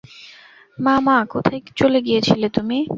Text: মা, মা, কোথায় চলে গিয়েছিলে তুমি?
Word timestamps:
মা, 0.77 0.95
মা, 0.99 1.17
কোথায় 1.29 1.59
চলে 1.75 1.99
গিয়েছিলে 2.01 2.47
তুমি? 2.49 2.77